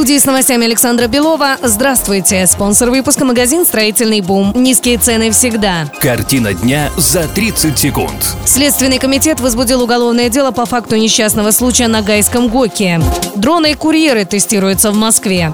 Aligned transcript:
Студии 0.00 0.16
с 0.16 0.24
новостями 0.24 0.64
Александра 0.64 1.08
Белова. 1.08 1.58
Здравствуйте. 1.62 2.46
Спонсор 2.46 2.88
выпуска 2.88 3.26
магазин 3.26 3.66
«Строительный 3.66 4.22
бум». 4.22 4.50
Низкие 4.56 4.96
цены 4.96 5.30
всегда. 5.30 5.90
Картина 6.00 6.54
дня 6.54 6.90
за 6.96 7.28
30 7.28 7.78
секунд. 7.78 8.34
Следственный 8.46 8.98
комитет 8.98 9.40
возбудил 9.40 9.82
уголовное 9.82 10.30
дело 10.30 10.52
по 10.52 10.64
факту 10.64 10.96
несчастного 10.96 11.50
случая 11.50 11.88
на 11.88 12.00
Гайском 12.00 12.48
ГОКе. 12.48 12.98
Дроны 13.34 13.72
и 13.72 13.74
курьеры 13.74 14.24
тестируются 14.24 14.90
в 14.90 14.94
Москве. 14.94 15.52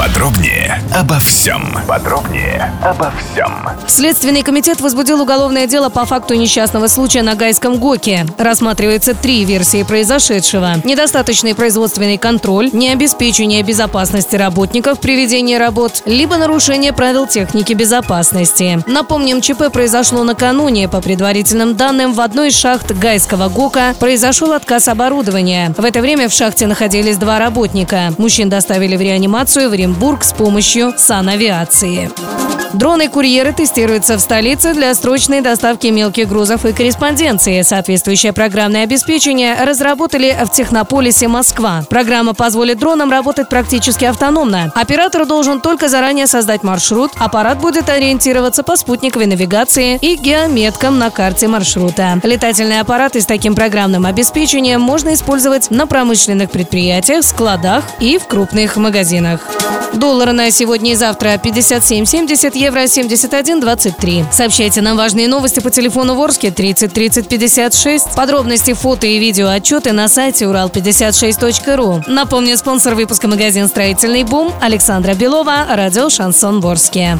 Подробнее 0.00 0.82
обо 0.94 1.18
всем. 1.18 1.76
Подробнее 1.86 2.72
обо 2.82 3.12
всем. 3.18 3.68
Следственный 3.86 4.42
комитет 4.42 4.80
возбудил 4.80 5.20
уголовное 5.20 5.66
дело 5.66 5.90
по 5.90 6.06
факту 6.06 6.32
несчастного 6.36 6.86
случая 6.86 7.20
на 7.20 7.34
Гайском 7.34 7.76
ГОКе. 7.76 8.24
Рассматривается 8.38 9.14
три 9.14 9.44
версии 9.44 9.82
произошедшего. 9.82 10.76
Недостаточный 10.84 11.54
производственный 11.54 12.16
контроль, 12.16 12.70
необеспечение 12.72 13.62
безопасности 13.62 14.36
работников 14.36 15.00
при 15.00 15.16
ведении 15.16 15.56
работ, 15.56 16.00
либо 16.06 16.38
нарушение 16.38 16.94
правил 16.94 17.26
техники 17.26 17.74
безопасности. 17.74 18.82
Напомним, 18.86 19.42
ЧП 19.42 19.70
произошло 19.70 20.24
накануне. 20.24 20.88
По 20.88 21.02
предварительным 21.02 21.76
данным, 21.76 22.14
в 22.14 22.22
одной 22.22 22.48
из 22.48 22.56
шахт 22.56 22.90
Гайского 22.90 23.50
ГОКа 23.50 23.94
произошел 24.00 24.52
отказ 24.52 24.88
оборудования. 24.88 25.74
В 25.76 25.84
это 25.84 26.00
время 26.00 26.30
в 26.30 26.32
шахте 26.32 26.66
находились 26.66 27.18
два 27.18 27.38
работника. 27.38 28.14
Мужчин 28.16 28.48
доставили 28.48 28.96
в 28.96 29.02
реанимацию 29.02 29.68
в 29.68 29.74
Оренбург 29.90 30.22
с 30.22 30.32
помощью 30.32 30.92
санавиации. 30.96 32.59
Дроны-курьеры 32.72 33.52
тестируются 33.52 34.16
в 34.16 34.20
столице 34.20 34.74
для 34.74 34.94
срочной 34.94 35.40
доставки 35.40 35.88
мелких 35.88 36.28
грузов 36.28 36.64
и 36.64 36.72
корреспонденции. 36.72 37.62
Соответствующее 37.62 38.32
программное 38.32 38.84
обеспечение 38.84 39.56
разработали 39.64 40.36
в 40.44 40.50
Технополисе 40.52 41.26
Москва. 41.26 41.82
Программа 41.90 42.32
позволит 42.32 42.78
дронам 42.78 43.10
работать 43.10 43.48
практически 43.48 44.04
автономно. 44.04 44.72
Оператор 44.74 45.26
должен 45.26 45.60
только 45.60 45.88
заранее 45.88 46.26
создать 46.28 46.62
маршрут. 46.62 47.10
Аппарат 47.18 47.60
будет 47.60 47.88
ориентироваться 47.88 48.62
по 48.62 48.76
спутниковой 48.76 49.26
навигации 49.26 49.98
и 50.00 50.14
геометкам 50.16 50.98
на 50.98 51.10
карте 51.10 51.48
маршрута. 51.48 52.20
Летательные 52.22 52.80
аппараты 52.80 53.20
с 53.20 53.26
таким 53.26 53.54
программным 53.54 54.06
обеспечением 54.06 54.80
можно 54.80 55.14
использовать 55.14 55.70
на 55.70 55.86
промышленных 55.86 56.50
предприятиях, 56.50 57.24
складах 57.24 57.84
и 57.98 58.18
в 58.18 58.26
крупных 58.26 58.76
магазинах. 58.76 59.40
Доллары 59.92 60.32
на 60.32 60.50
сегодня 60.52 60.92
и 60.92 60.94
завтра 60.94 61.34
57.70, 61.34 62.59
евро 62.60 62.80
71.23. 62.80 64.26
Сообщайте 64.32 64.82
нам 64.82 64.96
важные 64.96 65.28
новости 65.28 65.60
по 65.60 65.70
телефону 65.70 66.14
Ворске 66.14 66.50
30 66.50 66.92
30 66.92 67.28
56. 67.28 68.14
Подробности, 68.14 68.74
фото 68.74 69.06
и 69.06 69.18
видео 69.18 69.48
отчеты 69.48 69.92
на 69.92 70.08
сайте 70.08 70.44
урал56.ру. 70.44 72.04
Напомню, 72.06 72.56
спонсор 72.58 72.94
выпуска 72.94 73.28
магазин 73.28 73.66
«Строительный 73.66 74.24
бум» 74.24 74.52
Александра 74.60 75.14
Белова, 75.14 75.66
радио 75.70 76.10
«Шансон 76.10 76.60
Ворске». 76.60 77.18